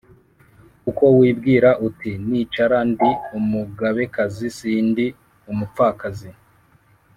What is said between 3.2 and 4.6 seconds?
umugabekazi